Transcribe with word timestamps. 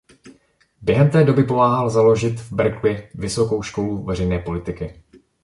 Během 0.81 1.09
té 1.09 1.23
doby 1.23 1.43
pomáhal 1.43 1.89
založit 1.89 2.39
v 2.39 2.53
Berkeley 2.53 3.09
vysokou 3.15 3.61
školu 3.61 4.03
veřejné 4.03 4.39
politiky. 4.39 5.03